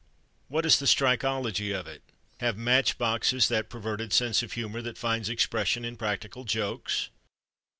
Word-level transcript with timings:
What 0.47 0.65
is 0.65 0.79
the 0.79 0.87
strikeology 0.87 1.79
of 1.79 1.85
it? 1.85 2.01
Have 2.39 2.57
match 2.57 2.97
boxes 2.97 3.47
that 3.49 3.69
perverted 3.69 4.13
sense 4.13 4.41
of 4.41 4.53
humor 4.53 4.81
that 4.81 4.97
finds 4.97 5.29
expression 5.29 5.85
in 5.85 5.95
practical 5.95 6.43
jokes? 6.43 7.11